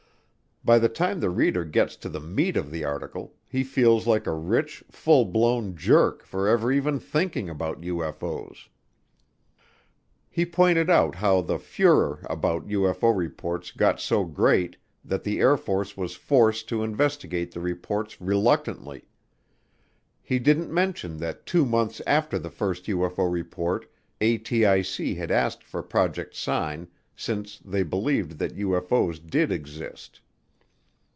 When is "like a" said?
4.05-4.31